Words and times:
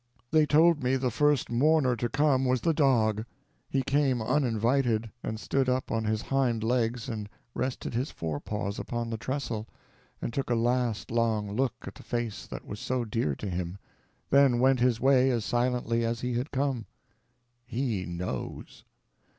They 0.31 0.47
told 0.47 0.81
me 0.83 0.95
the 0.95 1.11
first 1.11 1.51
mourner 1.51 1.95
to 1.97 2.09
come 2.09 2.43
was 2.43 2.61
the 2.61 2.73
dog. 2.73 3.23
He 3.69 3.83
came 3.83 4.19
uninvited, 4.19 5.11
and 5.21 5.39
stood 5.39 5.69
up 5.69 5.91
on 5.91 6.05
his 6.05 6.23
hind 6.23 6.63
legs 6.63 7.07
and 7.07 7.29
rested 7.53 7.93
his 7.93 8.09
fore 8.09 8.39
paws 8.39 8.79
upon 8.79 9.11
the 9.11 9.17
trestle, 9.19 9.67
and 10.19 10.33
took 10.33 10.49
a 10.49 10.55
last 10.55 11.11
long 11.11 11.51
look 11.55 11.75
at 11.83 11.93
the 11.93 12.01
face 12.01 12.47
that 12.47 12.65
was 12.65 12.79
so 12.79 13.05
dear 13.05 13.35
to 13.35 13.47
him, 13.47 13.77
then 14.31 14.59
went 14.59 14.79
his 14.79 14.99
way 14.99 15.29
as 15.29 15.45
silently 15.45 16.03
as 16.03 16.21
he 16.21 16.33
had 16.33 16.49
come. 16.49 16.87
_He 17.71 18.07
knows. 18.07 18.83